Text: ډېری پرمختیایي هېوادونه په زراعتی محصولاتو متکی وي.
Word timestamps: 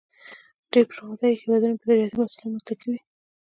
ډېری 0.71 0.89
پرمختیایي 0.91 1.39
هېوادونه 1.41 1.75
په 1.77 1.83
زراعتی 1.89 2.15
محصولاتو 2.17 2.51
متکی 2.53 2.87
وي. 2.91 2.99